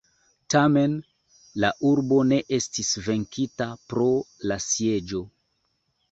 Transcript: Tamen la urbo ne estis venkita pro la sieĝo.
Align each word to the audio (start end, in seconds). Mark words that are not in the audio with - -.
Tamen 0.51 0.93
la 1.63 1.69
urbo 1.89 2.17
ne 2.29 2.39
estis 2.57 2.89
venkita 3.09 3.67
pro 3.91 4.07
la 4.53 4.57
sieĝo. 4.69 5.21